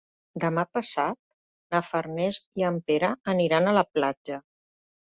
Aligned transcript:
Demà 0.43 0.63
passat 0.77 1.19
na 1.75 1.83
Farners 1.91 2.41
i 2.63 2.67
en 2.73 2.83
Pere 2.89 3.13
aniran 3.37 3.71
a 3.75 3.79
la 3.81 3.87
platja. 3.97 4.43